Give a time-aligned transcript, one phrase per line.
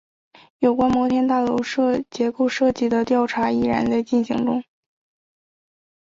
[0.57, 1.59] 有关摩天大楼
[2.09, 4.63] 结构设计的调查依然在进行中。